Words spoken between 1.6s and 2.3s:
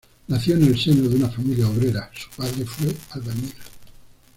obrera, su